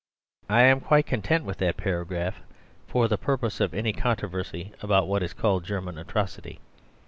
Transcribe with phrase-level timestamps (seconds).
[0.49, 2.41] I am quite content with that paragraph
[2.87, 6.59] for the purpose of any controversy about what is called German atrocity.